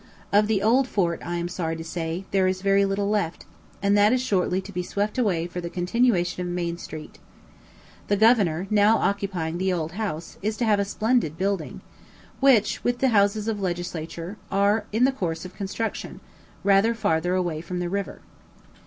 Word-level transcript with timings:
Of 0.33 0.47
the 0.47 0.63
old 0.63 0.87
fort, 0.87 1.21
I 1.23 1.35
am 1.37 1.47
sorry 1.47 1.75
to 1.75 1.83
say, 1.83 2.25
there 2.31 2.47
is 2.47 2.63
very 2.63 2.85
little 2.85 3.07
left, 3.07 3.45
and 3.83 3.95
that 3.95 4.11
is 4.11 4.19
shortly 4.19 4.59
to 4.59 4.71
be 4.71 4.81
swept 4.81 5.19
away 5.19 5.45
for 5.45 5.61
the 5.61 5.69
continuation 5.69 6.41
of 6.41 6.51
Main 6.51 6.79
Street. 6.79 7.19
The 8.07 8.17
Governor, 8.17 8.65
now 8.71 8.97
occupying 8.97 9.59
the 9.59 9.71
old 9.71 9.91
house, 9.91 10.39
is 10.41 10.57
to 10.57 10.65
have 10.65 10.79
a 10.79 10.85
splendid 10.85 11.37
building, 11.37 11.81
which, 12.39 12.83
with 12.83 12.97
the 12.97 13.09
Houses 13.09 13.47
of 13.47 13.61
Legislature, 13.61 14.37
are 14.49 14.85
in 14.91 15.03
the 15.03 15.11
course 15.11 15.45
of 15.45 15.53
construction, 15.55 16.19
rather 16.63 16.95
farther 16.95 17.35
away 17.35 17.61
from 17.61 17.77
the 17.77 17.87
river. 17.87 18.21